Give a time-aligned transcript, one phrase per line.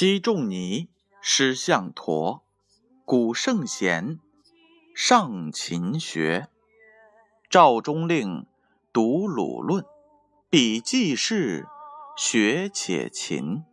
[0.00, 0.88] 昔仲尼
[1.20, 2.44] 师向陀，
[3.04, 4.20] 古圣贤
[4.94, 6.46] 上勤学。
[7.50, 8.46] 赵中令
[8.92, 9.84] 读鲁论，
[10.48, 11.66] 笔记事
[12.16, 13.64] 学且勤。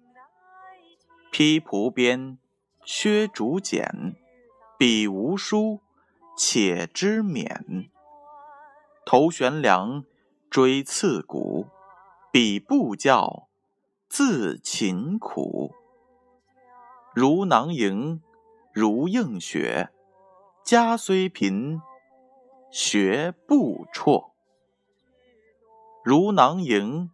[1.31, 2.39] 披蒲鞭，
[2.83, 4.15] 削竹简，
[4.79, 5.81] 笔无书，
[6.35, 7.89] 且知勉。
[9.05, 10.03] 头悬梁，
[10.49, 11.67] 锥刺股，
[12.31, 13.47] 笔不教，
[14.09, 15.75] 自勤苦。
[17.15, 18.21] 如囊萤，
[18.73, 19.89] 如映雪，
[20.65, 21.79] 家虽贫，
[22.69, 24.33] 学不辍。
[26.03, 27.09] 如囊萤，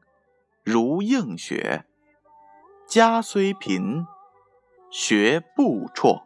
[0.64, 1.86] 如映雪，
[2.88, 4.08] 家虽贫，
[4.90, 6.24] 学不辍。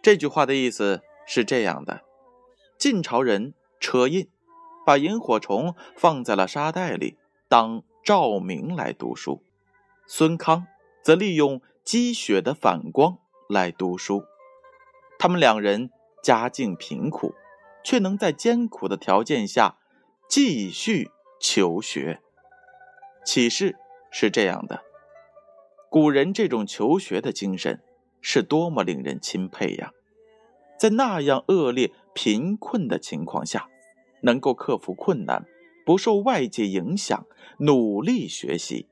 [0.00, 2.02] 这句话的意思是这样的：
[2.78, 4.28] 晋朝人车胤
[4.86, 9.42] 把萤火虫放在了沙袋里当照明来读书，
[10.06, 10.68] 孙康
[11.02, 11.60] 则利用。
[11.86, 13.16] 积雪的反光
[13.48, 14.24] 来读书，
[15.20, 17.32] 他们两人家境贫苦，
[17.84, 19.78] 却能在艰苦的条件下
[20.28, 22.20] 继续求学。
[23.24, 23.76] 启示
[24.10, 24.82] 是这样的：
[25.88, 27.80] 古人这种求学的精神
[28.20, 29.92] 是多么令人钦佩呀！
[30.76, 33.68] 在那样恶劣贫困的情况下，
[34.22, 35.46] 能够克服困难，
[35.84, 37.24] 不受外界影响，
[37.58, 38.88] 努力学习。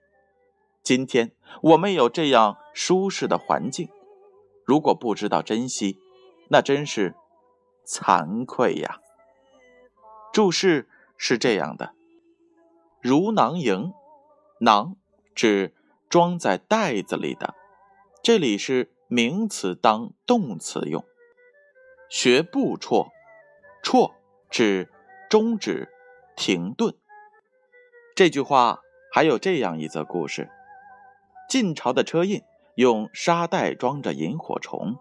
[0.84, 1.32] 今天
[1.62, 3.88] 我们有这样舒适的环境，
[4.66, 5.98] 如果不知道珍惜，
[6.50, 7.14] 那真是
[7.86, 9.00] 惭愧呀。
[10.30, 11.94] 注释是这样的：
[13.00, 13.94] 如囊萤，
[14.60, 14.96] 囊
[15.34, 15.72] 指
[16.10, 17.54] 装在袋子里的，
[18.22, 21.02] 这里是名词当动词用。
[22.10, 23.10] 学不辍，
[23.82, 24.12] 辍
[24.50, 24.92] 指
[25.30, 25.88] 终止、
[26.36, 26.94] 停顿。
[28.14, 30.50] 这句话还有这样一则故事。
[31.48, 32.42] 晋朝的车胤
[32.74, 34.96] 用沙袋装着萤火虫，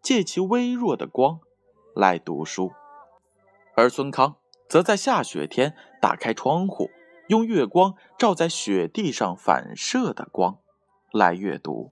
[0.00, 1.40] 借其微弱的光
[1.94, 2.70] 来读书；
[3.74, 4.36] 而孙康
[4.68, 6.90] 则在下雪天打开窗户，
[7.26, 10.58] 用月光照在雪地上反射的光
[11.12, 11.90] 来阅读。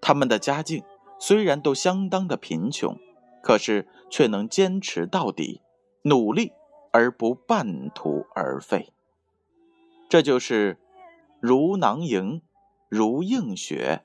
[0.00, 0.82] 他们的家境
[1.18, 2.98] 虽然都相当的贫穷，
[3.42, 5.60] 可是却能坚持到底，
[6.02, 6.52] 努力
[6.92, 8.92] 而不半途而废。
[10.08, 10.78] 这就是
[11.40, 12.40] 如囊萤。
[12.88, 14.04] 如应学，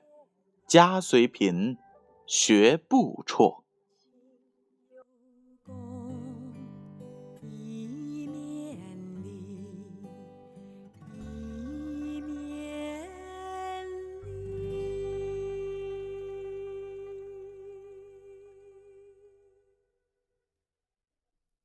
[0.66, 1.78] 家虽贫，
[2.26, 3.61] 学不辍。